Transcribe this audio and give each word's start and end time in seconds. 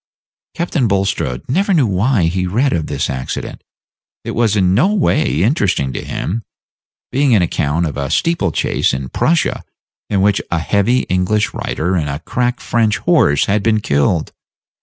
Captain 0.55 0.87
Bulstrode 0.87 1.43
never 1.47 1.75
knew 1.75 1.85
why 1.85 2.23
he 2.23 2.47
read 2.47 2.73
of 2.73 2.87
this 2.87 3.07
accident. 3.07 3.63
It 4.23 4.31
was 4.31 4.55
in 4.55 4.73
no 4.73 4.95
way 4.95 5.43
interesting 5.43 5.93
to 5.93 6.03
him, 6.03 6.41
being 7.11 7.35
an 7.35 7.43
account 7.43 7.85
of 7.85 7.97
a 7.97 8.09
steeple 8.09 8.51
chase 8.51 8.95
in 8.95 9.09
Prussia, 9.09 9.63
in 10.09 10.21
which 10.23 10.41
a 10.49 10.57
heavy 10.57 11.01
English 11.01 11.53
rider 11.53 11.93
and 11.93 12.09
a 12.09 12.17
crack 12.17 12.59
French 12.59 12.97
horse 12.97 13.45
had 13.45 13.61
been 13.61 13.79
killed. 13.79 14.31